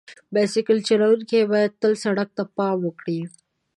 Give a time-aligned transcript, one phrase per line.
[0.33, 3.19] بایسکل چلونکي باید تل سړک ته پام وکړي.